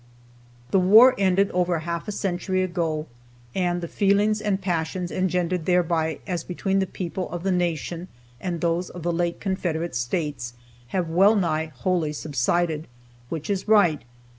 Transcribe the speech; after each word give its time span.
The 0.71 0.79
war 0.79 1.13
ended 1.19 1.51
over 1.51 1.77
half 1.77 2.07
a 2.07 2.11
century 2.11 2.63
ago, 2.63 3.05
and 3.53 3.81
the 3.81 3.87
feelings 3.87 4.41
and 4.41 4.59
passions 4.59 5.11
engendered 5.11 5.67
thereby, 5.67 6.17
as 6.25 6.43
between 6.43 6.79
the 6.79 6.87
people 6.87 7.29
of 7.29 7.43
the 7.43 7.51
Nation 7.51 8.07
and 8.39 8.61
those 8.61 8.89
of 8.89 9.03
the 9.03 9.13
late 9.13 9.39
Confederate 9.39 9.95
States, 9.95 10.55
have 10.87 11.07
well 11.07 11.35
nigh 11.35 11.67
wholly 11.67 12.13
subsided, 12.13 12.87
which 13.29 13.47
is 13.47 13.67
right. 13.67 14.01